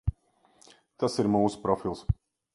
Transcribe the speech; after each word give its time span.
Tas 1.03 1.19
ir 1.25 1.31
mūsu 1.35 1.61
profils. 1.69 2.05